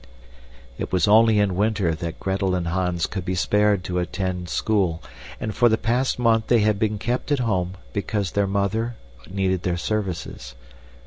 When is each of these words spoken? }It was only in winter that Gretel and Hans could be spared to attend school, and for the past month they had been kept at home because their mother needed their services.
}It 0.79 0.91
was 0.91 1.07
only 1.07 1.37
in 1.37 1.53
winter 1.53 1.93
that 1.93 2.19
Gretel 2.19 2.55
and 2.55 2.69
Hans 2.69 3.05
could 3.05 3.23
be 3.23 3.35
spared 3.35 3.83
to 3.83 3.99
attend 3.99 4.49
school, 4.49 4.99
and 5.39 5.53
for 5.53 5.69
the 5.69 5.77
past 5.77 6.17
month 6.17 6.47
they 6.47 6.61
had 6.61 6.79
been 6.79 6.97
kept 6.97 7.31
at 7.31 7.37
home 7.37 7.75
because 7.93 8.31
their 8.31 8.47
mother 8.47 8.95
needed 9.29 9.61
their 9.61 9.77
services. 9.77 10.55